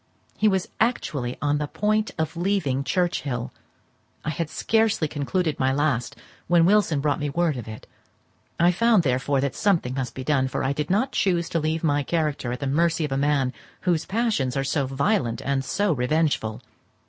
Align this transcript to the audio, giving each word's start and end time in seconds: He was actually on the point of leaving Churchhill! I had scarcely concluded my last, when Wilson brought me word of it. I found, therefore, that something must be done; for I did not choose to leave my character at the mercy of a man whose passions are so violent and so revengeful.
He 0.35 0.47
was 0.47 0.67
actually 0.79 1.37
on 1.43 1.59
the 1.59 1.67
point 1.67 2.09
of 2.17 2.35
leaving 2.35 2.83
Churchhill! 2.83 3.53
I 4.25 4.31
had 4.31 4.49
scarcely 4.49 5.07
concluded 5.07 5.59
my 5.59 5.71
last, 5.71 6.15
when 6.47 6.65
Wilson 6.65 7.01
brought 7.01 7.19
me 7.19 7.29
word 7.29 7.55
of 7.55 7.67
it. 7.67 7.85
I 8.59 8.71
found, 8.71 9.03
therefore, 9.03 9.39
that 9.41 9.53
something 9.53 9.93
must 9.93 10.15
be 10.15 10.23
done; 10.23 10.47
for 10.47 10.63
I 10.63 10.73
did 10.73 10.89
not 10.89 11.11
choose 11.11 11.49
to 11.49 11.59
leave 11.59 11.83
my 11.83 12.01
character 12.01 12.51
at 12.51 12.61
the 12.61 12.65
mercy 12.65 13.05
of 13.05 13.11
a 13.11 13.15
man 13.15 13.53
whose 13.81 14.05
passions 14.07 14.57
are 14.57 14.63
so 14.63 14.87
violent 14.87 15.39
and 15.39 15.63
so 15.63 15.93
revengeful. 15.93 16.63